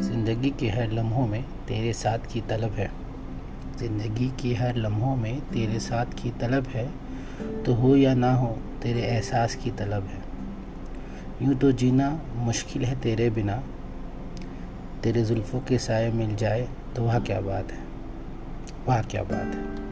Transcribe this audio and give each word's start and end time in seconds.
ज़िंदगी 0.00 0.50
के 0.50 0.68
हर 0.68 0.90
लम्हों 0.92 1.26
में 1.26 1.42
तेरे 1.68 1.92
साथ 1.92 2.26
की 2.32 2.40
तलब 2.40 2.72
है। 2.72 2.90
ज़िंदगी 3.78 4.28
के 4.40 4.54
हर 4.54 4.76
लम्हों 4.76 5.14
में 5.16 5.40
तेरे 5.50 5.78
साथ 5.80 6.12
की 6.14 6.30
तलब 6.40 6.66
है 6.66 6.86
तो 7.64 7.74
हो 7.74 7.94
या 7.96 8.14
ना 8.14 8.32
हो, 8.34 8.48
तेरे 8.82 9.02
एहसास 9.02 9.54
की 9.54 9.70
तलब 9.70 10.06
है। 10.06 10.22
यूँ 11.42 11.54
तो 11.54 11.72
जीना 11.72 12.10
मुश्किल 12.36 12.84
है 12.84 13.00
तेरे 13.00 13.30
बिना। 13.30 13.62
तेरे 15.02 15.24
जुल्फ़ों 15.24 15.60
के 15.60 15.78
साय 15.78 16.10
मिल 16.10 16.36
जाए 16.36 16.68
तो 16.96 17.02
वह 17.02 17.18
क्या 17.20 17.40
बात 17.40 17.72
है? 17.72 17.82
वह 18.88 19.02
क्या 19.02 19.22
बात 19.22 19.54
है? 19.54 19.85